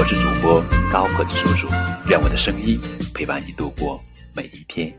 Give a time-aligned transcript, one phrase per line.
[0.00, 1.68] 我是主播高个子叔叔，
[2.08, 2.80] 愿我的声音
[3.14, 4.02] 陪伴你度过
[4.34, 4.90] 每一天。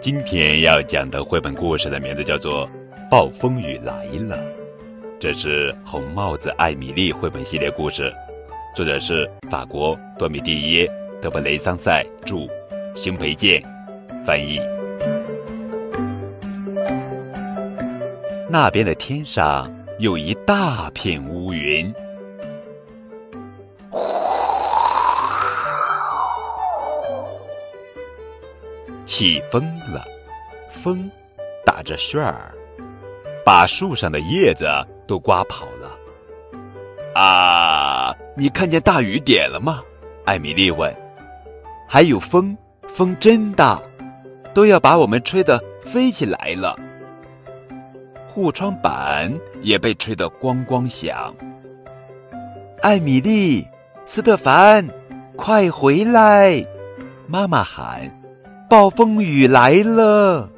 [0.00, 2.66] 今天要讲的绘本故事的名字叫做
[3.10, 4.38] 《暴风雨来了》，
[5.20, 8.10] 这是红帽子艾米丽绘本系列故事，
[8.74, 12.48] 作者是法国多米蒂耶·德布雷桑塞著，
[12.94, 13.62] 邢培建
[14.24, 14.58] 翻译。
[18.48, 21.92] 那边的天上有一大片乌云，
[29.04, 29.60] 起风
[29.92, 30.04] 了，
[30.70, 31.10] 风
[31.66, 32.54] 打着旋儿，
[33.44, 34.66] 把树上的叶子
[35.04, 35.98] 都刮跑了。
[37.20, 39.82] 啊，你看见大雨点了吗？
[40.24, 40.94] 艾米丽问。
[41.88, 43.82] 还有风，风真大，
[44.54, 46.78] 都要把我们吹得飞起来了。
[48.38, 51.34] 护窗板也被吹得咣咣响。
[52.82, 53.66] 艾米丽、
[54.06, 54.88] 斯特凡，
[55.34, 56.64] 快回来！
[57.26, 58.08] 妈妈喊
[58.70, 60.48] ：“暴风雨来了！”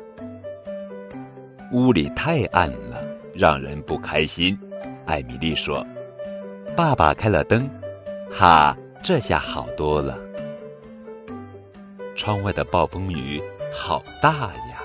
[1.73, 4.55] 屋里太暗了，让人不开心。
[5.06, 5.83] 艾米丽说
[6.77, 7.67] ：“爸爸开了灯，
[8.31, 10.19] 哈，这下好多了。”
[12.14, 13.42] 窗外的暴风雨
[13.73, 14.83] 好大呀！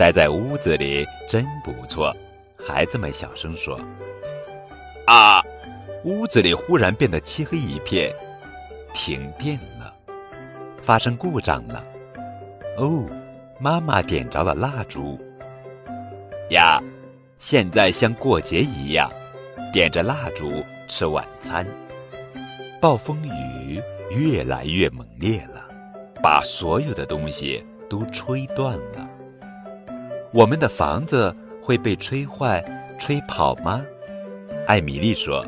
[0.00, 2.16] 待在屋子里真不错，
[2.58, 3.78] 孩子们小声说
[5.06, 5.42] ：“啊！”
[6.04, 8.10] 屋子里忽然变得漆黑一片，
[8.94, 9.94] 停电了，
[10.82, 11.84] 发生故障了。
[12.78, 13.04] 哦，
[13.58, 15.20] 妈妈点着了蜡烛。
[16.48, 16.82] 呀，
[17.38, 19.12] 现在像过节一样，
[19.70, 21.66] 点着蜡烛吃晚餐。
[22.80, 23.78] 暴风雨
[24.08, 25.62] 越来越猛烈了，
[26.22, 29.09] 把所有的东西都吹断了。
[30.32, 32.64] 我们的房子会被吹坏、
[32.98, 33.84] 吹跑吗？
[34.66, 35.44] 艾米丽说：“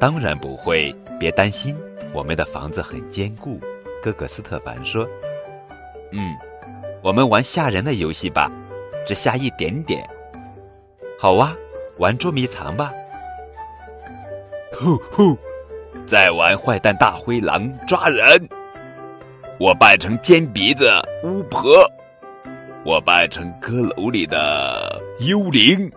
[0.00, 1.76] 当然不会，别担心，
[2.12, 3.60] 我们的房子很坚固。”
[4.02, 5.06] 哥哥斯特凡说
[6.10, 6.34] ：“嗯，
[7.02, 8.50] 我们玩吓人的游戏吧，
[9.06, 10.04] 只吓一点点。
[11.16, 11.54] 好哇，
[11.98, 12.92] 玩捉迷藏吧。
[14.72, 15.38] 呼呼，
[16.04, 18.48] 再玩坏蛋大灰狼抓人。
[19.60, 20.90] 我扮成尖鼻子
[21.22, 21.70] 巫婆。”
[22.82, 25.90] 我扮成阁楼里的幽灵，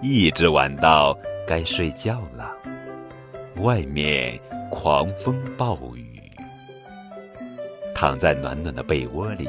[0.00, 2.54] 一直玩到该睡觉了。
[3.56, 4.38] 外面
[4.70, 6.20] 狂风暴雨，
[7.92, 9.48] 躺在暖暖的被窝里，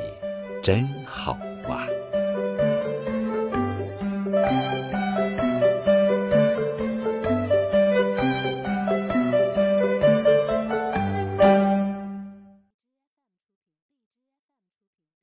[0.64, 1.34] 真好
[1.68, 1.86] 啊。